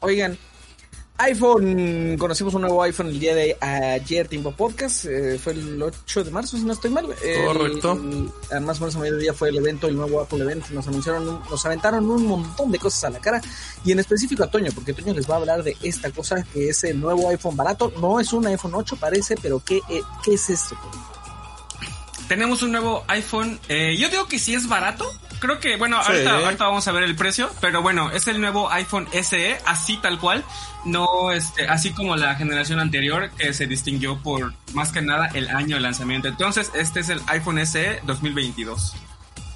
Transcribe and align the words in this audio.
Oigan, 0.00 0.38
iPhone, 1.18 2.16
conocimos 2.16 2.54
un 2.54 2.62
nuevo 2.62 2.82
iPhone 2.82 3.08
el 3.08 3.20
día 3.20 3.34
de 3.34 3.58
ayer, 3.60 4.26
tiempo 4.26 4.52
podcast, 4.52 5.04
eh, 5.04 5.38
fue 5.38 5.52
el 5.52 5.82
8 5.82 6.24
de 6.24 6.30
marzo, 6.30 6.56
si 6.56 6.64
no 6.64 6.72
estoy 6.72 6.88
mal. 6.88 7.04
Correcto. 7.44 7.92
El, 7.92 8.60
más 8.62 8.78
o 8.78 8.80
menos 8.80 8.96
a 8.96 9.00
mediodía 9.00 9.34
fue 9.34 9.50
el 9.50 9.56
evento, 9.58 9.86
el 9.86 9.96
nuevo 9.96 10.22
Apple 10.22 10.38
Event, 10.38 10.70
nos 10.70 10.88
anunciaron, 10.88 11.42
nos 11.50 11.66
aventaron 11.66 12.08
un 12.08 12.26
montón 12.26 12.72
de 12.72 12.78
cosas 12.78 13.04
a 13.04 13.10
la 13.10 13.20
cara, 13.20 13.42
y 13.84 13.92
en 13.92 13.98
específico 13.98 14.44
a 14.44 14.50
Toño, 14.50 14.72
porque 14.74 14.94
Toño 14.94 15.12
les 15.12 15.28
va 15.28 15.34
a 15.34 15.38
hablar 15.40 15.62
de 15.62 15.76
esta 15.82 16.10
cosa 16.10 16.42
que 16.54 16.70
es 16.70 16.82
el 16.84 16.98
nuevo 16.98 17.28
iPhone 17.28 17.54
barato, 17.54 17.92
no 18.00 18.18
es 18.18 18.32
un 18.32 18.46
iPhone 18.46 18.74
8 18.74 18.96
parece, 18.96 19.34
pero 19.42 19.60
¿qué, 19.62 19.82
eh, 19.90 20.00
qué 20.24 20.32
es 20.32 20.48
esto? 20.48 20.74
Tenemos 22.28 22.62
un 22.62 22.72
nuevo 22.72 23.04
iPhone, 23.08 23.60
eh, 23.68 23.94
yo 23.98 24.08
digo 24.08 24.26
que 24.26 24.38
sí 24.38 24.54
es 24.54 24.66
barato, 24.66 25.12
creo 25.38 25.60
que, 25.60 25.76
bueno, 25.76 25.98
ahorita, 25.98 26.38
ahorita, 26.38 26.64
vamos 26.64 26.86
a 26.88 26.92
ver 26.92 27.02
el 27.02 27.16
precio, 27.16 27.50
pero 27.60 27.82
bueno, 27.82 28.10
es 28.10 28.28
el 28.28 28.40
nuevo 28.40 28.70
iPhone 28.70 29.08
SE, 29.12 29.58
así 29.66 29.96
tal 29.98 30.18
cual, 30.18 30.44
no 30.84 31.32
este, 31.32 31.66
así 31.68 31.92
como 31.92 32.16
la 32.16 32.34
generación 32.36 32.80
anterior 32.80 33.30
que 33.36 33.52
se 33.52 33.66
distinguió 33.66 34.18
por 34.22 34.54
más 34.72 34.92
que 34.92 35.02
nada 35.02 35.28
el 35.34 35.48
año 35.48 35.76
de 35.76 35.80
lanzamiento. 35.80 36.28
Entonces, 36.28 36.70
este 36.74 37.00
es 37.00 37.08
el 37.08 37.20
iPhone 37.26 37.64
SE 37.66 38.00
2022. 38.04 38.94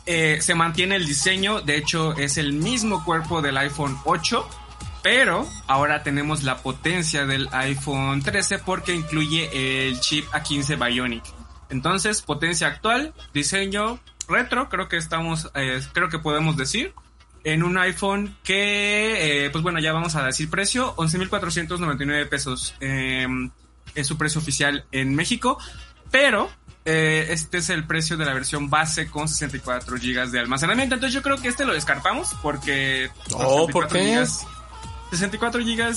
Eh, 0.07 0.39
se 0.41 0.55
mantiene 0.55 0.97
el 0.97 1.07
diseño, 1.07 1.61
de 1.61 1.77
hecho 1.77 2.15
es 2.17 2.39
el 2.39 2.53
mismo 2.53 3.05
cuerpo 3.05 3.43
del 3.43 3.57
iPhone 3.59 3.97
8, 4.05 4.49
pero 5.03 5.49
ahora 5.67 6.03
tenemos 6.03 6.43
la 6.43 6.59
potencia 6.59 7.27
del 7.27 7.49
iPhone 7.53 8.23
13 8.23 8.59
porque 8.59 8.95
incluye 8.95 9.89
el 9.89 10.01
chip 10.01 10.27
A15 10.31 10.85
Bionic. 10.85 11.25
Entonces, 11.69 12.23
potencia 12.23 12.67
actual, 12.67 13.15
diseño 13.33 14.01
retro, 14.29 14.69
creo 14.69 14.89
que 14.89 14.97
estamos, 14.97 15.51
eh, 15.55 15.81
creo 15.93 16.09
que 16.09 16.19
podemos 16.19 16.57
decir, 16.57 16.95
en 17.45 17.63
un 17.63 17.79
iPhone 17.79 18.37
que, 18.43 19.47
eh, 19.47 19.51
pues 19.51 19.63
bueno, 19.63 19.79
ya 19.81 19.93
vamos 19.93 20.17
a 20.17 20.25
decir 20.25 20.51
precio, 20.51 20.95
11.499 20.97 22.29
pesos 22.29 22.75
eh, 22.81 23.27
es 23.95 24.07
su 24.07 24.17
precio 24.17 24.41
oficial 24.41 24.85
en 24.93 25.15
México, 25.15 25.59
pero 26.11 26.51
eh, 26.85 27.27
este 27.31 27.59
es 27.59 27.71
el 27.71 27.87
precio 27.87 28.17
de 28.17 28.25
la 28.25 28.35
versión 28.35 28.69
base 28.69 29.09
con 29.09 29.29
64 29.29 29.97
GB 29.97 30.31
de 30.31 30.41
almacenamiento, 30.41 30.95
entonces 30.95 31.15
yo 31.15 31.23
creo 31.23 31.37
que 31.37 31.49
este 31.49 31.65
lo 31.65 31.73
descartamos 31.73 32.35
porque... 32.43 33.11
Oh, 33.33 33.67
¿por 33.69 33.89
qué? 33.89 34.25
64 35.11 35.61
GB 35.63 35.95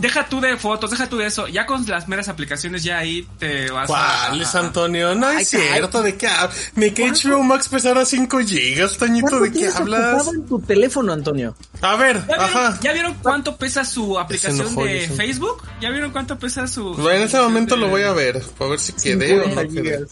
deja 0.00 0.26
tú 0.28 0.40
de 0.40 0.56
fotos, 0.56 0.90
deja 0.90 1.08
tú 1.08 1.18
de 1.18 1.26
eso. 1.26 1.46
Ya 1.48 1.66
con 1.66 1.86
las 1.86 2.08
meras 2.08 2.28
aplicaciones 2.28 2.82
ya 2.82 2.98
ahí 2.98 3.26
te 3.38 3.70
vas 3.70 3.86
¿Cuáles, 3.86 4.54
Antonio? 4.54 5.14
No 5.14 5.30
es 5.30 5.48
cierto, 5.48 6.02
¿de 6.02 6.16
qué 6.16 6.26
hablas? 6.26 6.72
Me 6.74 6.92
que 6.92 7.10
HBO 7.10 7.42
Max 7.42 7.68
pesara 7.68 8.04
5 8.04 8.38
gigas, 8.40 8.96
Toñito, 8.96 9.40
¿de 9.40 9.52
qué 9.52 9.68
hablas? 9.68 10.28
en 10.28 10.46
tu 10.46 10.60
teléfono, 10.60 11.12
Antonio? 11.12 11.54
A 11.80 11.96
ver, 11.96 12.24
¿Ya 12.26 12.34
ajá. 12.36 12.60
Vieron, 12.60 12.80
¿Ya 12.80 12.92
vieron 12.92 13.14
cuánto 13.22 13.56
pesa 13.56 13.84
su 13.84 14.18
aplicación 14.18 14.74
de 14.76 15.08
Facebook? 15.08 15.62
¿Ya 15.80 15.90
vieron 15.90 16.10
cuánto 16.10 16.38
pesa 16.38 16.66
su...? 16.66 16.94
Bueno, 16.94 17.10
en 17.10 17.22
ese 17.22 17.38
momento 17.38 17.74
de... 17.74 17.80
lo 17.82 17.88
voy 17.88 18.02
a 18.02 18.12
ver, 18.12 18.42
para 18.58 18.70
ver 18.70 18.80
si 18.80 18.92
quedé 18.92 19.40
o 19.40 19.48
no 19.48 19.62
quedé. 19.68 20.06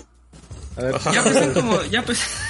A 0.76 0.82
ver, 0.82 0.94
ya 1.12 1.24
pesan 1.24 1.52
como... 1.54 1.82
Ya 1.84 2.02
pesan... 2.02 2.28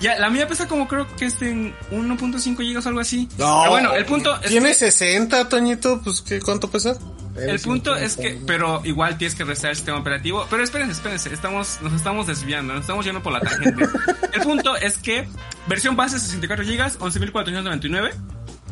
Ya, 0.00 0.18
la 0.18 0.28
mía 0.30 0.46
pesa 0.46 0.68
como 0.68 0.88
creo 0.88 1.06
que 1.16 1.26
es 1.26 1.40
en 1.42 1.74
1.5 1.90 2.58
gigas 2.58 2.84
o 2.86 2.88
algo 2.88 3.00
así. 3.00 3.28
No. 3.38 3.60
Pero 3.60 3.70
bueno, 3.70 3.94
el 3.94 4.04
punto 4.04 4.34
es 4.42 4.50
Tiene 4.50 4.68
que, 4.68 4.74
60, 4.74 5.48
Toñito, 5.48 6.00
pues 6.02 6.20
¿qué, 6.20 6.40
¿cuánto 6.40 6.70
pesa? 6.70 6.96
El 7.36 7.60
punto 7.60 7.94
es 7.94 8.16
que, 8.16 8.38
pero 8.46 8.80
igual 8.84 9.18
tienes 9.18 9.34
que 9.34 9.44
restar 9.44 9.70
el 9.70 9.76
sistema 9.76 9.98
operativo. 9.98 10.46
Pero 10.48 10.62
espérense, 10.62 10.92
espérense, 10.92 11.32
estamos, 11.32 11.78
nos 11.82 11.92
estamos 11.92 12.26
desviando, 12.26 12.72
nos 12.72 12.82
estamos 12.82 13.04
yendo 13.04 13.22
por 13.22 13.32
la 13.32 13.40
tangente. 13.40 13.86
el 14.32 14.40
punto 14.40 14.76
es 14.76 14.98
que 14.98 15.28
versión 15.66 15.96
base 15.96 16.18
64 16.18 16.64
GB, 16.64 16.98
11.499. 16.98 18.12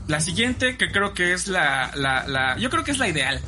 La 0.08 0.20
siguiente, 0.20 0.77
que 0.77 0.91
creo 0.91 1.14
que 1.14 1.33
es 1.33 1.47
la, 1.47 1.91
la, 1.95 2.27
la, 2.27 2.58
yo 2.58 2.70
creo 2.70 2.84
que 2.84 2.91
es 2.91 2.98
la 2.98 3.08
ideal, 3.08 3.41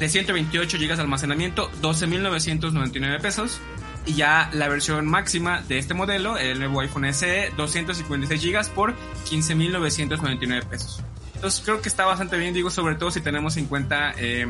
de 0.00 0.08
128 0.08 0.78
GB 0.78 0.96
de 0.96 1.02
almacenamiento, 1.02 1.70
12.999 1.82 3.20
pesos. 3.20 3.60
Y 4.08 4.14
ya 4.14 4.48
la 4.54 4.68
versión 4.68 5.06
máxima 5.06 5.60
de 5.68 5.76
este 5.76 5.92
modelo, 5.92 6.38
el 6.38 6.58
nuevo 6.58 6.80
iPhone 6.80 7.12
SE, 7.12 7.52
256 7.58 8.42
GB 8.42 8.68
por 8.70 8.94
15.999 9.30 10.64
pesos. 10.64 11.02
Entonces 11.34 11.60
creo 11.62 11.82
que 11.82 11.90
está 11.90 12.06
bastante 12.06 12.38
bien, 12.38 12.54
digo, 12.54 12.70
sobre 12.70 12.94
todo 12.94 13.10
si 13.10 13.20
tenemos 13.20 13.58
en 13.58 13.66
cuenta 13.66 14.14
eh, 14.16 14.46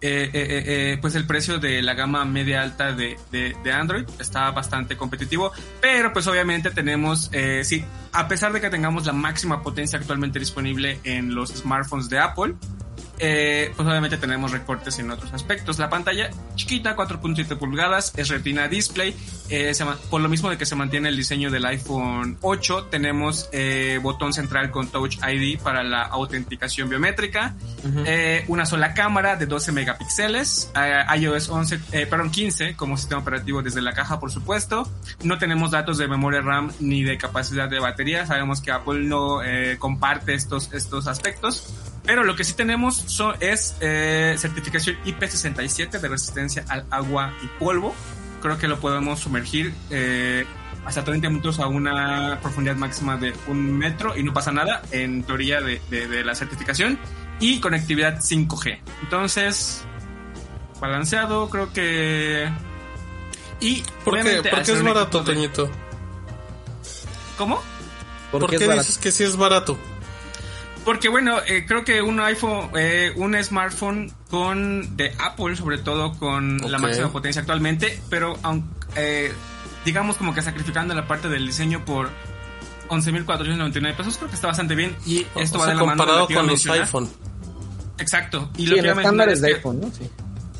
eh, 0.00 0.30
eh, 0.32 0.98
pues 1.00 1.14
el 1.14 1.26
precio 1.28 1.60
de 1.60 1.80
la 1.80 1.94
gama 1.94 2.24
media 2.24 2.62
alta 2.62 2.92
de, 2.92 3.16
de, 3.30 3.72
Android. 3.72 4.04
Está 4.18 4.50
bastante 4.50 4.96
competitivo, 4.96 5.52
pero 5.80 6.12
pues 6.12 6.26
obviamente 6.26 6.72
tenemos, 6.72 7.30
sí, 7.62 7.84
a 8.12 8.26
pesar 8.26 8.52
de 8.52 8.60
que 8.60 8.68
tengamos 8.68 9.06
la 9.06 9.12
máxima 9.12 9.62
potencia 9.62 9.96
actualmente 9.96 10.40
disponible 10.40 10.98
en 11.04 11.36
los 11.36 11.50
smartphones 11.50 12.08
de 12.08 12.18
Apple, 12.18 12.56
eh, 13.18 13.72
pues 13.74 13.88
obviamente 13.88 14.16
tenemos 14.16 14.50
recortes 14.52 14.98
en 14.98 15.10
otros 15.10 15.32
aspectos. 15.32 15.78
La 15.78 15.88
pantalla 15.88 16.30
chiquita, 16.54 16.96
4.7 16.96 17.56
pulgadas, 17.56 18.12
es 18.16 18.28
retina 18.28 18.68
display. 18.68 19.14
Eh, 19.48 19.74
se, 19.74 19.84
por 20.10 20.20
lo 20.20 20.28
mismo 20.28 20.50
de 20.50 20.58
que 20.58 20.66
se 20.66 20.74
mantiene 20.74 21.08
el 21.08 21.16
diseño 21.16 21.50
del 21.50 21.64
iPhone 21.66 22.38
8, 22.40 22.88
tenemos 22.90 23.48
eh, 23.52 23.98
botón 24.02 24.32
central 24.32 24.70
con 24.70 24.88
Touch 24.88 25.18
ID 25.26 25.58
para 25.60 25.82
la 25.82 26.02
autenticación 26.02 26.88
biométrica. 26.88 27.54
Uh 27.84 27.88
-huh. 27.88 28.44
una 28.48 28.66
sola 28.66 28.94
cámara 28.94 29.36
de 29.36 29.46
12 29.46 29.72
megapíxeles. 29.72 30.70
iOS 31.16 31.48
11, 31.48 31.78
perdón, 32.06 32.30
15 32.30 32.74
como 32.74 32.96
sistema 32.96 33.20
operativo 33.20 33.62
desde 33.62 33.80
la 33.80 33.92
caja, 33.92 34.18
por 34.18 34.30
supuesto. 34.30 34.90
No 35.22 35.38
tenemos 35.38 35.70
datos 35.70 35.98
de 35.98 36.08
memoria 36.08 36.40
RAM 36.40 36.72
ni 36.80 37.02
de 37.02 37.16
capacidad 37.16 37.68
de 37.68 37.78
batería. 37.78 38.26
Sabemos 38.26 38.60
que 38.60 38.72
Apple 38.72 39.00
no 39.04 39.40
comparte 39.78 40.34
estos, 40.34 40.72
estos 40.72 41.06
aspectos. 41.06 41.72
Pero 42.06 42.22
lo 42.22 42.36
que 42.36 42.44
sí 42.44 42.54
tenemos 42.54 42.96
son, 42.96 43.34
es 43.40 43.76
eh, 43.80 44.36
certificación 44.38 44.96
IP67 45.04 45.98
de 45.98 46.08
resistencia 46.08 46.64
al 46.68 46.86
agua 46.90 47.34
y 47.42 47.46
polvo. 47.58 47.94
Creo 48.40 48.58
que 48.58 48.68
lo 48.68 48.78
podemos 48.78 49.18
sumergir 49.18 49.74
eh, 49.90 50.46
hasta 50.84 51.02
30 51.02 51.28
minutos 51.28 51.58
a 51.58 51.66
una 51.66 52.38
profundidad 52.40 52.76
máxima 52.76 53.16
de 53.16 53.34
un 53.48 53.76
metro 53.76 54.16
y 54.16 54.22
no 54.22 54.32
pasa 54.32 54.52
nada 54.52 54.82
en 54.92 55.24
teoría 55.24 55.60
de, 55.60 55.80
de, 55.90 56.06
de 56.06 56.24
la 56.24 56.36
certificación. 56.36 56.96
Y 57.40 57.60
conectividad 57.60 58.20
5G. 58.20 58.78
Entonces, 59.02 59.84
balanceado, 60.80 61.50
creo 61.50 61.72
que... 61.72 62.48
Y 63.60 63.82
¿Por 64.04 64.22
qué, 64.22 64.42
¿Por 64.48 64.62
qué 64.62 64.72
es 64.72 64.82
barato, 64.82 65.22
de... 65.22 65.34
Toñito? 65.34 65.70
¿Cómo? 67.36 67.60
¿Por, 68.30 68.42
¿Por 68.42 68.50
qué, 68.50 68.58
qué 68.58 68.68
dices 68.68 68.98
que 68.98 69.10
sí 69.10 69.24
es 69.24 69.36
barato? 69.36 69.76
Porque 70.86 71.08
bueno, 71.08 71.38
eh, 71.48 71.64
creo 71.66 71.84
que 71.84 72.00
un 72.00 72.20
iPhone, 72.20 72.70
eh, 72.76 73.12
un 73.16 73.34
smartphone 73.42 74.12
con 74.30 74.96
de 74.96 75.12
Apple, 75.18 75.56
sobre 75.56 75.78
todo 75.78 76.12
con 76.16 76.58
okay. 76.58 76.70
la 76.70 76.78
máxima 76.78 77.10
potencia 77.10 77.40
actualmente, 77.40 78.00
pero 78.08 78.38
eh, 78.94 79.32
digamos 79.84 80.16
como 80.16 80.32
que 80.32 80.42
sacrificando 80.42 80.94
la 80.94 81.08
parte 81.08 81.28
del 81.28 81.44
diseño 81.44 81.84
por 81.84 82.08
11.499 82.88 83.96
pesos, 83.96 84.16
creo 84.16 84.28
que 84.28 84.36
está 84.36 84.46
bastante 84.46 84.76
bien 84.76 84.94
y 85.04 85.26
esto 85.34 85.58
o 85.58 85.60
va 85.60 85.66
sea, 85.66 85.74
de 85.74 85.80
la 85.80 85.86
mano 85.86 86.04
comparado 86.04 86.26
de 86.28 86.34
con 86.36 86.46
los 86.46 86.64
iPhone. 86.68 87.10
Exacto. 87.98 88.48
Y 88.56 88.66
sí, 88.66 88.66
lo 88.68 88.80
que 88.80 88.88
en 88.88 88.98
estándares 88.98 89.40
de 89.40 89.54
iPhone, 89.54 89.80
¿no? 89.80 89.90
Sí. 89.90 90.08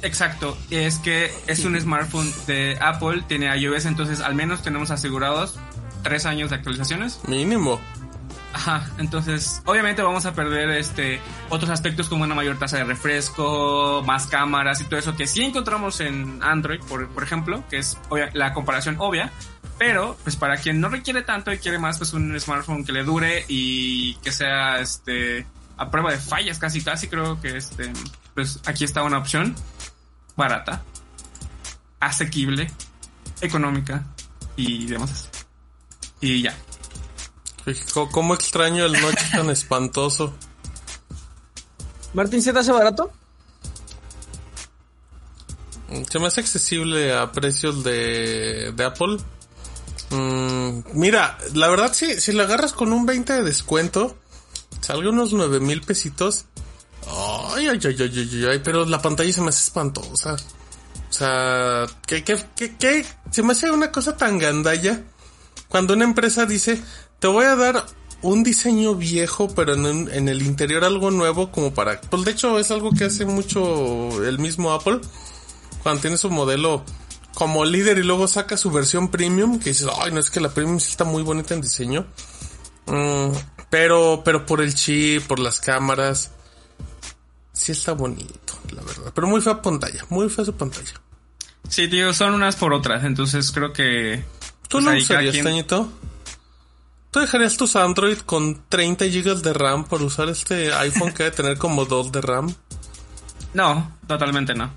Exacto, 0.03 0.59
es 0.71 0.99
que 0.99 1.33
es 1.47 1.65
un 1.65 1.81
smartphone 1.81 2.33
de 2.49 2.77
Apple, 2.81 3.23
tiene 3.29 3.57
iOS, 3.57 3.87
entonces 3.87 4.21
al 4.21 4.35
menos 4.35 4.63
tenemos 4.63 4.91
asegurados 4.91 5.57
tres 6.03 6.27
años 6.27 6.51
de 6.51 6.57
actualizaciones. 6.57 7.21
Mínimo. 7.29 7.81
Ajá, 8.57 8.91
entonces 8.97 9.61
obviamente 9.67 10.01
vamos 10.01 10.25
a 10.25 10.33
perder 10.33 10.71
este 10.71 11.21
otros 11.51 11.69
aspectos 11.69 12.09
como 12.09 12.25
una 12.25 12.35
mayor 12.35 12.59
tasa 12.59 12.79
de 12.79 12.85
refresco, 12.85 14.03
más 14.07 14.29
cámaras 14.29 14.81
y 14.81 14.85
todo 14.85 14.99
eso 14.99 15.15
que 15.15 15.27
sí 15.27 15.43
encontramos 15.43 16.01
en 16.01 16.43
Android, 16.43 16.81
por, 16.89 17.23
ejemplo, 17.23 17.63
que 17.69 17.77
es 17.77 17.99
obvia, 18.09 18.31
la 18.33 18.55
comparación 18.55 18.97
obvia, 18.99 19.31
pero 19.77 20.17
pues 20.23 20.37
para 20.37 20.57
quien 20.57 20.81
no 20.81 20.89
requiere 20.89 21.21
tanto 21.21 21.53
y 21.53 21.59
quiere 21.59 21.79
más 21.79 21.99
pues 21.99 22.15
un 22.15 22.41
smartphone 22.41 22.83
que 22.83 22.93
le 22.93 23.05
dure 23.05 23.45
y 23.47 24.15
que 24.23 24.33
sea 24.33 24.81
este 24.81 25.47
a 25.77 25.91
prueba 25.91 26.11
de 26.11 26.17
fallas 26.17 26.59
casi 26.59 26.83
casi 26.83 27.09
creo 27.09 27.39
que 27.39 27.59
este 27.59 27.93
pues 28.35 28.63
aquí 28.65 28.85
está 28.85 29.03
una 29.03 29.19
opción 29.19 29.55
barata, 30.35 30.83
asequible, 32.01 32.71
económica 33.43 34.07
y 34.57 34.87
demás. 34.87 35.29
Y 36.23 36.41
ya. 36.41 36.55
¿Cómo 38.13 38.35
extraño 38.35 38.85
el 38.85 38.93
noche 38.93 39.25
tan 39.33 39.51
espantoso? 39.51 40.35
Martín, 42.15 42.43
¿se 42.43 42.53
te 42.53 42.61
hace 42.61 42.73
barato? 42.73 43.13
Se 46.11 46.19
me 46.19 46.27
hace 46.27 46.41
accesible 46.41 47.15
a 47.15 47.33
precios 47.33 47.85
de, 47.85 48.73
de 48.75 48.85
Apple. 48.85 49.19
Mm, 50.11 50.81
mira, 50.95 51.39
la 51.55 51.69
verdad, 51.69 51.93
si, 51.93 52.21
si 52.21 52.33
lo 52.33 52.43
agarras 52.43 52.73
con 52.73 52.93
un 52.93 53.07
20 53.07 53.33
de 53.33 53.43
descuento, 53.43 54.17
salga 54.81 55.11
unos 55.11 55.33
9 55.33 55.61
mil 55.61 55.83
pesitos. 55.83 56.47
Ay, 57.09 57.69
ay, 57.69 57.81
ay, 57.85 57.97
ay, 57.99 58.29
ay, 58.33 58.47
ay, 58.51 58.61
pero 58.65 58.85
la 58.85 59.01
pantalla 59.01 59.33
se 59.33 59.41
me 59.41 59.51
hace 59.51 59.65
espantosa. 59.65 60.37
O 61.09 61.13
sea, 61.13 61.87
que, 62.07 62.25
que, 62.25 62.37
que, 62.57 62.77
que 62.77 63.07
se 63.31 63.43
me 63.43 63.53
hace 63.53 63.71
una 63.71 63.93
cosa 63.93 64.17
tan 64.17 64.39
gandalla. 64.39 65.03
Cuando 65.69 65.95
una 65.95 66.05
empresa 66.05 66.47
dice, 66.47 66.81
te 67.19 67.27
voy 67.29 67.45
a 67.45 67.57
dar 67.57 67.87
un 68.23 68.43
diseño 68.43 68.95
viejo, 68.95 69.49
pero 69.55 69.75
en, 69.75 70.09
en, 70.13 70.29
el 70.29 70.43
interior 70.43 70.85
algo 70.85 71.11
nuevo 71.11 71.51
como 71.51 71.73
para... 71.75 72.01
Pues 72.01 72.25
de 72.25 72.33
hecho 72.33 72.59
es 72.59 72.71
algo 72.71 72.93
que 72.93 73.05
hace 73.05 73.25
mucho 73.25 74.25
el 74.25 74.39
mismo 74.39 74.73
Apple. 74.73 75.01
Cuando 75.83 76.01
tiene 76.01 76.17
su 76.17 76.31
modelo 76.31 76.85
como 77.35 77.65
líder 77.65 77.99
y 77.99 78.03
luego 78.03 78.27
saca 78.27 78.57
su 78.57 78.71
versión 78.71 79.09
premium, 79.09 79.59
que 79.59 79.71
dices, 79.71 79.87
ay, 80.01 80.11
no 80.11 80.21
es 80.21 80.31
que 80.31 80.41
la 80.41 80.49
premium 80.49 80.81
sí 80.81 80.91
está 80.91 81.05
muy 81.05 81.23
bonita 81.23 81.55
en 81.55 81.61
diseño. 81.61 82.07
Mm, 82.87 83.31
pero, 83.71 84.23
pero 84.25 84.47
por 84.47 84.61
el 84.61 84.75
chip, 84.75 85.23
por 85.27 85.39
las 85.39 85.61
cámaras, 85.61 86.33
sí 87.53 87.73
está 87.73 87.93
bonito, 87.93 88.59
la 88.75 88.83
verdad. 88.83 89.13
Pero 89.15 89.27
muy 89.29 89.41
fea 89.41 89.61
pantalla, 89.61 90.05
muy 90.09 90.29
fea 90.31 90.45
su 90.45 90.55
pantalla. 90.55 91.01
Sí, 91.69 91.89
tío, 91.89 92.15
son 92.15 92.35
unas 92.35 92.57
por 92.57 92.73
otras, 92.73 93.05
entonces 93.05 93.51
creo 93.53 93.73
que... 93.73 94.25
¿Tú 94.69 94.81
lo 94.81 94.97
usarías, 94.97 95.43
Tañito? 95.43 95.93
¿Tú 97.17 97.21
dejarías 97.21 97.57
tus 97.57 97.77
Android 97.77 98.19
con 98.19 98.69
30 98.69 99.07
GB 99.07 99.41
de 99.41 99.55
RAM 99.55 99.87
por 99.87 100.03
usar 100.03 100.29
este 100.29 100.71
iPhone 100.75 101.15
que 101.15 101.23
debe 101.23 101.35
tener 101.35 101.57
como 101.57 101.87
2 101.87 102.13
de 102.13 102.21
RAM? 102.21 102.55
No, 103.55 103.97
totalmente 104.07 104.55
no. 104.55 104.71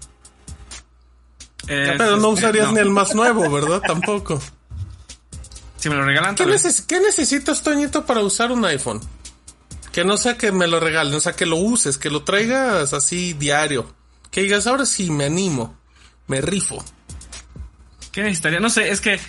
pero 1.68 2.15
no 2.15 2.30
usarías 2.30 2.71
ni 2.71 2.80
el 2.80 2.91
más 2.91 3.13
nuevo, 3.13 3.51
¿verdad? 3.51 3.81
Tampoco. 3.86 4.41
Si 5.75 5.89
me 5.89 5.95
lo 5.95 6.06
regalan, 6.06 6.36
¿Qué, 6.36 6.45
¿Qué 6.88 7.01
necesitas, 7.01 7.62
Toñito, 7.62 8.06
para 8.06 8.21
usar 8.21 8.53
un 8.53 8.63
iPhone? 8.63 9.01
Que 9.92 10.06
no 10.06 10.15
sea 10.15 10.38
que 10.38 10.53
me 10.53 10.68
lo 10.68 10.80
regalen, 10.80 11.13
o 11.15 11.19
sea, 11.19 11.33
que 11.33 11.45
lo 11.45 11.57
uses, 11.57 11.97
que 11.97 12.09
lo 12.09 12.24
traigas 12.24 12.94
así 12.94 13.33
diario. 13.33 13.94
Que 14.31 14.44
digas, 14.44 14.65
ahora 14.65 14.85
sí, 14.85 15.12
me 15.12 15.25
animo, 15.25 15.77
me 16.27 16.39
rifo. 16.39 16.81
¿Qué 18.13 18.24
necesitaría? 18.24 18.62
No 18.62 18.69
sé, 18.69 18.92
es 18.92 19.01
que 19.01 19.19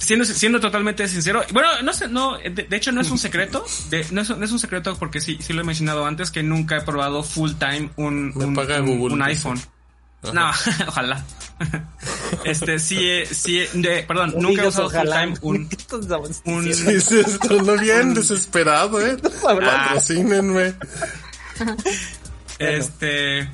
siendo, 0.00 0.24
siendo 0.24 0.60
totalmente 0.60 1.06
sincero, 1.06 1.42
bueno, 1.52 1.68
no 1.82 1.92
sé, 1.92 2.08
no, 2.08 2.38
de, 2.38 2.66
hecho 2.70 2.90
no 2.90 3.00
es 3.00 3.10
un 3.10 3.18
secreto, 3.18 3.64
no, 4.10 4.20
es, 4.22 4.30
un 4.30 4.58
secreto 4.58 4.96
porque 4.98 5.20
sí, 5.20 5.38
sí 5.40 5.52
lo 5.52 5.60
he 5.60 5.64
mencionado 5.64 6.06
antes 6.06 6.30
que 6.30 6.42
nunca 6.42 6.78
he 6.78 6.80
probado 6.80 7.22
full 7.22 7.52
time 7.52 7.90
un, 7.96 8.32
un, 8.34 9.22
iPhone. 9.22 9.60
No, 10.32 10.50
ojalá. 10.88 11.24
Este, 12.44 12.78
sí, 12.78 12.96
eh, 13.00 13.26
sí, 13.30 13.58
eh, 13.58 13.68
de, 13.74 14.02
perdón, 14.04 14.34
nunca 14.38 14.62
he 14.62 14.68
usado 14.68 14.88
full 14.88 15.08
time 15.08 15.34
un, 15.42 15.68
un... 16.44 16.74
Sí, 16.74 17.00
sí, 17.00 17.20
estoy 17.20 17.78
bien 17.80 18.14
desesperado, 18.14 19.04
eh. 19.06 19.18
Patrocínenme. 19.42 20.74
Este, 22.58 23.46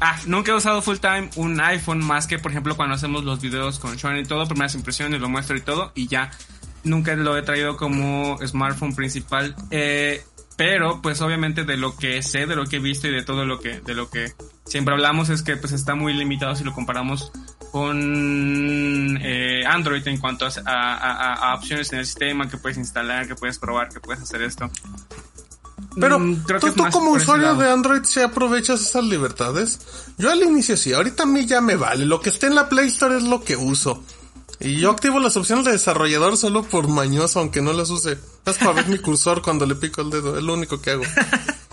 Ah, 0.00 0.18
nunca 0.26 0.52
he 0.52 0.54
usado 0.54 0.82
full 0.82 0.98
time 0.98 1.30
un 1.36 1.60
iPhone 1.60 2.04
más 2.04 2.26
que, 2.26 2.38
por 2.38 2.50
ejemplo, 2.50 2.76
cuando 2.76 2.94
hacemos 2.94 3.24
los 3.24 3.40
videos 3.40 3.78
con 3.78 3.98
Sean 3.98 4.18
y 4.18 4.24
todo, 4.24 4.46
primeras 4.46 4.74
impresiones, 4.74 5.20
lo 5.20 5.28
muestro 5.28 5.56
y 5.56 5.60
todo, 5.60 5.92
y 5.94 6.08
ya. 6.08 6.30
Nunca 6.82 7.14
lo 7.14 7.36
he 7.38 7.42
traído 7.42 7.76
como 7.78 8.36
smartphone 8.46 8.94
principal. 8.94 9.56
Eh, 9.70 10.22
pero, 10.56 11.02
pues 11.02 11.20
obviamente 11.20 11.64
de 11.64 11.76
lo 11.76 11.96
que 11.96 12.22
sé, 12.22 12.46
de 12.46 12.54
lo 12.54 12.66
que 12.66 12.76
he 12.76 12.80
visto 12.80 13.08
y 13.08 13.10
de 13.10 13.22
todo 13.22 13.44
lo 13.44 13.58
que, 13.58 13.80
de 13.80 13.94
lo 13.94 14.08
que 14.08 14.32
siempre 14.64 14.94
hablamos 14.94 15.28
es 15.28 15.42
que 15.42 15.56
pues 15.56 15.72
está 15.72 15.94
muy 15.94 16.12
limitado 16.14 16.54
si 16.54 16.62
lo 16.62 16.72
comparamos 16.72 17.32
con 17.72 19.18
eh, 19.20 19.64
Android 19.66 20.06
en 20.06 20.18
cuanto 20.18 20.46
a, 20.64 21.54
opciones 21.58 21.92
en 21.92 21.98
el 21.98 22.06
sistema 22.06 22.48
que 22.48 22.56
puedes 22.56 22.78
instalar, 22.78 23.26
que 23.26 23.34
puedes 23.34 23.58
probar, 23.58 23.88
que 23.88 23.98
puedes 23.98 24.22
hacer 24.22 24.42
esto. 24.42 24.70
Pero 25.98 26.18
mm, 26.18 26.44
tú, 26.60 26.84
como 26.90 27.12
usuario 27.12 27.54
de 27.54 27.70
Android 27.70 28.02
¿se 28.02 28.22
aprovechas 28.22 28.80
esas 28.80 29.04
libertades. 29.04 29.78
Yo 30.18 30.30
al 30.30 30.42
inicio 30.42 30.76
sí, 30.76 30.92
ahorita 30.92 31.24
a 31.24 31.26
mí 31.26 31.46
ya 31.46 31.60
me 31.60 31.76
vale. 31.76 32.04
Lo 32.04 32.20
que 32.20 32.30
esté 32.30 32.46
en 32.46 32.54
la 32.54 32.68
Play 32.68 32.88
Store 32.88 33.16
es 33.16 33.22
lo 33.22 33.42
que 33.42 33.56
uso. 33.56 34.02
Y 34.60 34.76
yo 34.80 34.90
activo 34.90 35.18
las 35.18 35.36
opciones 35.36 35.64
de 35.64 35.72
desarrollador 35.72 36.36
solo 36.36 36.62
por 36.62 36.88
mañoso, 36.88 37.40
aunque 37.40 37.60
no 37.60 37.72
las 37.72 37.90
use. 37.90 38.18
Es 38.46 38.58
para 38.58 38.72
ver 38.72 38.88
mi 38.88 38.98
cursor 39.02 39.42
cuando 39.42 39.66
le 39.66 39.74
pico 39.74 40.00
el 40.00 40.10
dedo, 40.10 40.38
es 40.38 40.44
lo 40.44 40.54
único 40.54 40.80
que 40.80 40.90
hago. 40.90 41.04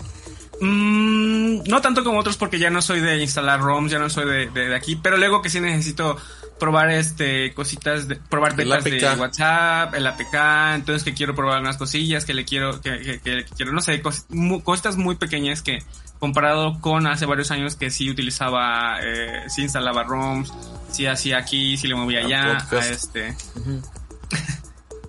Mm, 0.64 1.64
no 1.66 1.80
tanto 1.80 2.04
como 2.04 2.20
otros 2.20 2.36
porque 2.36 2.60
ya 2.60 2.70
no 2.70 2.82
soy 2.82 3.00
de 3.00 3.20
instalar 3.20 3.60
ROMs, 3.60 3.90
ya 3.90 3.98
no 3.98 4.08
soy 4.08 4.26
de, 4.26 4.46
de 4.48 4.76
aquí, 4.76 4.94
pero 4.94 5.16
luego 5.16 5.42
que 5.42 5.50
sí 5.50 5.58
necesito 5.58 6.16
probar 6.60 6.92
este 6.92 7.52
cositas 7.52 8.06
de 8.06 8.14
probar 8.14 8.54
betas 8.54 8.84
de 8.84 9.16
WhatsApp, 9.18 9.92
el 9.96 10.06
APK, 10.06 10.34
entonces 10.76 11.02
que 11.02 11.14
quiero 11.14 11.34
probar 11.34 11.60
unas 11.60 11.78
cosillas, 11.78 12.24
que 12.24 12.32
le 12.32 12.44
quiero 12.44 12.80
que, 12.80 13.20
que, 13.24 13.44
quiero 13.56 13.72
no 13.72 13.80
sé, 13.80 14.00
cositas 14.62 14.96
muy 14.96 15.16
pequeñas 15.16 15.62
que 15.62 15.80
comparado 16.20 16.80
con 16.80 17.08
hace 17.08 17.26
varios 17.26 17.50
años 17.50 17.74
que 17.74 17.90
sí 17.90 18.08
utilizaba 18.08 19.00
eh, 19.02 19.42
sí 19.48 19.62
instalaba 19.62 20.04
ROMs, 20.04 20.52
sí 20.92 21.06
hacía 21.06 21.38
aquí, 21.38 21.76
sí 21.76 21.88
le 21.88 21.96
movía 21.96 22.20
allá 22.20 22.64
a 22.70 22.86
este 22.86 23.34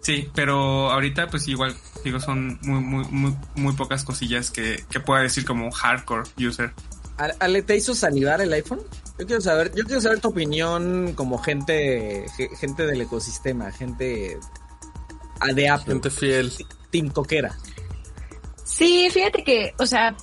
Sí, 0.04 0.30
pero 0.36 0.92
ahorita 0.92 1.28
pues 1.28 1.48
igual 1.48 1.76
digo 2.04 2.20
son 2.20 2.60
muy 2.62 2.82
muy 2.82 3.06
muy 3.06 3.36
muy 3.56 3.74
pocas 3.74 4.04
cosillas 4.04 4.52
que 4.52 4.84
que 4.90 5.00
pueda 5.00 5.22
decir 5.22 5.46
como 5.46 5.72
hardcore 5.72 6.30
user. 6.38 6.74
¿Ale 7.18 7.62
te 7.62 7.78
hizo 7.78 7.96
salivar 7.96 8.42
el 8.42 8.52
iPhone? 8.54 8.82
Yo 9.18 9.28
quiero 9.28 9.42
saber, 9.42 9.74
yo 9.76 9.86
quiero 9.86 10.02
saber 10.02 10.20
tu 10.20 10.30
opinión 10.30 11.14
como 11.14 11.38
gente, 11.38 12.26
gente 12.60 12.86
del 12.86 13.02
ecosistema, 13.02 13.72
gente 13.72 14.40
de 15.54 15.70
Apple. 15.70 15.94
Gente 15.94 16.10
fiel. 16.10 16.52
Team 16.90 17.10
Coquera. 17.10 17.56
Sí, 18.64 19.10
fíjate 19.12 19.44
que, 19.44 19.74
o 19.78 19.86
sea, 19.86 20.16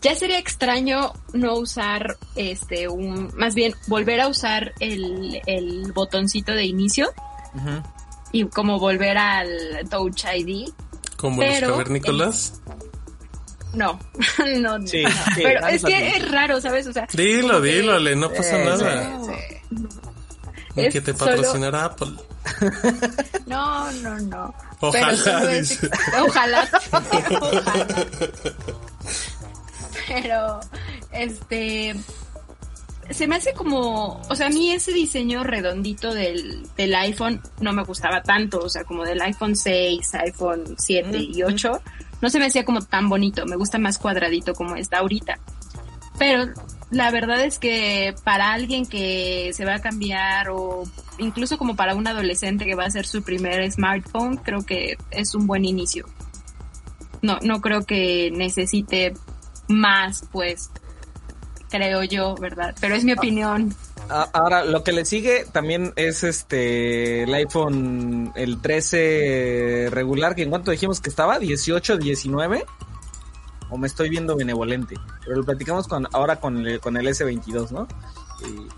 ya 0.00 0.14
sería 0.14 0.38
extraño 0.38 1.12
no 1.32 1.54
usar 1.54 2.16
este 2.36 2.88
un, 2.88 3.32
más 3.36 3.54
bien 3.54 3.74
volver 3.86 4.20
a 4.20 4.28
usar 4.28 4.72
el, 4.80 5.40
el 5.46 5.92
botoncito 5.92 6.52
de 6.52 6.64
inicio 6.64 7.12
y 8.32 8.44
como 8.46 8.78
volver 8.78 9.16
al 9.18 9.48
Touch 9.90 10.24
ID. 10.24 10.70
Como 11.16 11.42
los 11.42 11.60
cavernícolas. 11.60 12.60
No, 13.74 13.98
no, 14.58 14.78
no. 14.78 14.84
pero 15.34 15.66
es 15.68 15.82
que 15.82 16.08
es 16.08 16.30
raro, 16.30 16.60
¿sabes? 16.60 16.86
O 16.86 16.92
sea, 16.92 17.06
dilo, 17.10 17.58
dilo, 17.58 17.94
Ale, 17.94 18.14
no 18.14 18.30
pasa 18.30 18.58
nada. 18.58 19.18
Sí, 20.74 20.88
que 20.90 21.00
te 21.00 21.14
patrocinara 21.14 21.86
Apple. 21.86 22.12
No, 23.46 23.90
no, 23.92 24.18
no. 24.18 24.54
Ojalá, 24.80 25.12
ojalá, 26.22 26.68
ojalá. 26.90 28.06
Pero, 30.08 30.60
este, 31.12 31.94
se 33.12 33.26
me 33.26 33.36
hace 33.36 33.52
como, 33.52 34.20
o 34.28 34.34
sea, 34.34 34.46
a 34.46 34.50
mí 34.50 34.70
ese 34.70 34.92
diseño 34.92 35.44
redondito 35.44 36.14
del, 36.14 36.66
del 36.76 36.94
iPhone 36.94 37.40
no 37.60 37.72
me 37.72 37.84
gustaba 37.84 38.22
tanto, 38.22 38.60
o 38.60 38.68
sea, 38.68 38.84
como 38.84 39.04
del 39.04 39.20
iPhone 39.22 39.56
6, 39.56 40.14
iPhone 40.14 40.74
7 40.78 41.18
y 41.18 41.42
8 41.42 41.80
no 42.22 42.30
se 42.30 42.38
me 42.38 42.46
hacía 42.46 42.64
como 42.64 42.80
tan 42.80 43.08
bonito, 43.08 43.44
me 43.46 43.56
gusta 43.56 43.78
más 43.78 43.98
cuadradito 43.98 44.54
como 44.54 44.76
está 44.76 44.98
ahorita. 44.98 45.38
Pero 46.18 46.52
la 46.90 47.10
verdad 47.10 47.44
es 47.44 47.58
que 47.58 48.14
para 48.22 48.52
alguien 48.52 48.86
que 48.86 49.50
se 49.54 49.64
va 49.64 49.74
a 49.74 49.80
cambiar 49.80 50.50
o 50.50 50.84
incluso 51.18 51.58
como 51.58 51.74
para 51.74 51.96
un 51.96 52.06
adolescente 52.06 52.64
que 52.64 52.76
va 52.76 52.84
a 52.84 52.86
hacer 52.86 53.06
su 53.06 53.24
primer 53.24 53.70
smartphone, 53.72 54.36
creo 54.36 54.64
que 54.64 54.96
es 55.10 55.34
un 55.34 55.48
buen 55.48 55.64
inicio. 55.64 56.06
No, 57.22 57.38
no 57.42 57.60
creo 57.60 57.84
que 57.84 58.30
necesite 58.32 59.14
más, 59.68 60.24
pues, 60.30 60.70
creo 61.72 62.04
yo, 62.04 62.34
¿verdad? 62.36 62.74
Pero 62.80 62.94
es 62.94 63.02
mi 63.02 63.12
opinión. 63.12 63.74
Ahora, 64.08 64.64
lo 64.64 64.84
que 64.84 64.92
le 64.92 65.06
sigue 65.06 65.46
también 65.50 65.94
es 65.96 66.22
este 66.22 67.22
el 67.22 67.32
iPhone, 67.32 68.30
el 68.36 68.60
13 68.60 69.88
regular, 69.90 70.34
que 70.34 70.42
en 70.42 70.50
cuanto 70.50 70.70
dijimos 70.70 71.00
que 71.00 71.08
estaba, 71.08 71.38
18, 71.38 71.96
19, 71.96 72.66
o 73.70 73.78
me 73.78 73.86
estoy 73.86 74.10
viendo 74.10 74.36
benevolente, 74.36 74.96
pero 75.24 75.36
lo 75.36 75.44
platicamos 75.44 75.88
con 75.88 76.06
ahora 76.12 76.36
con 76.36 76.66
el, 76.66 76.78
con 76.78 76.98
el 76.98 77.06
S22, 77.06 77.70
¿no? 77.70 77.88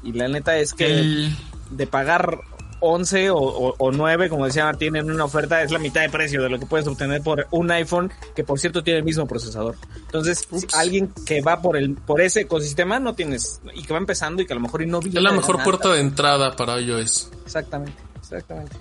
Y, 0.04 0.12
la 0.12 0.28
neta 0.28 0.56
es 0.58 0.72
que 0.72 1.30
de 1.70 1.86
pagar 1.86 2.38
11 2.86 3.30
o, 3.30 3.90
9, 3.92 4.28
como 4.28 4.44
decía 4.44 4.64
Martín, 4.64 4.96
en 4.96 5.10
una 5.10 5.24
oferta 5.24 5.62
es 5.62 5.70
la 5.70 5.78
mitad 5.78 6.02
de 6.02 6.10
precio 6.10 6.42
de 6.42 6.48
lo 6.48 6.58
que 6.58 6.66
puedes 6.66 6.86
obtener 6.86 7.22
por 7.22 7.46
un 7.50 7.70
iPhone 7.70 8.12
que 8.34 8.44
por 8.44 8.58
cierto 8.58 8.82
tiene 8.82 8.98
el 8.98 9.04
mismo 9.04 9.26
procesador. 9.26 9.76
Entonces, 9.96 10.46
alguien 10.74 11.12
que 11.26 11.40
va 11.40 11.60
por 11.62 11.76
el 11.76 11.94
por 11.94 12.20
ese 12.20 12.42
ecosistema 12.42 13.00
no 13.00 13.14
tienes 13.14 13.60
y 13.74 13.82
que 13.82 13.92
va 13.92 13.98
empezando 13.98 14.42
y 14.42 14.46
que 14.46 14.52
a 14.52 14.56
lo 14.56 14.62
mejor 14.62 14.82
y 14.82 14.86
no 14.86 15.00
Es 15.00 15.14
la 15.14 15.32
mejor 15.32 15.62
puerta 15.62 15.92
de 15.92 16.00
entrada 16.00 16.54
para 16.56 16.80
iOS. 16.80 17.30
Exactamente, 17.44 18.00
exactamente. 18.20 18.76